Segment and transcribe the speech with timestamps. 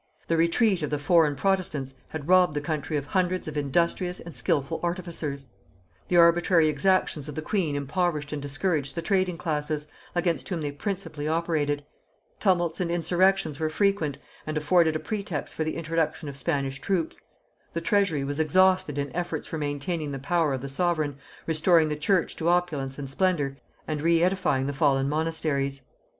[0.27, 4.35] The retreat of the foreign protestants had robbed the country of hundreds of industrious and
[4.35, 5.45] skilful artificers;
[6.07, 9.85] the arbitrary exactions of the queen impoverished and discouraged the trading classes,
[10.15, 11.85] against whom they principally operated;
[12.39, 14.17] tumults and insurrections were frequent,
[14.47, 17.21] and afforded a pretext for the introduction of Spanish troops;
[17.73, 21.15] the treasury was exhausted in efforts for maintaining the power of the sovereign,
[21.45, 23.55] restoring the church to opulence and splendor,
[23.87, 25.81] and re edifying the fallen monasteries.